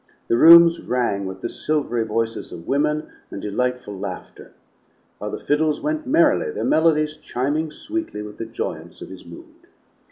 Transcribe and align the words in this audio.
The 0.29 0.35
rooms 0.35 0.81
rang 0.81 1.27
with 1.27 1.41
the 1.41 1.47
silvery 1.47 2.03
voices 2.03 2.51
of 2.51 2.65
women 2.67 3.09
and 3.29 3.39
delightful 3.39 3.95
laughter, 3.95 4.51
while 5.19 5.29
the 5.29 5.37
fiddles 5.39 5.79
went 5.79 6.07
merrily, 6.07 6.49
their 6.51 6.63
melodies 6.63 7.17
chiming 7.17 7.69
sweetly 7.69 8.23
with 8.23 8.39
the 8.39 8.47
joyance 8.47 9.03
of 9.03 9.09
his 9.09 9.25
mood. 9.27 9.67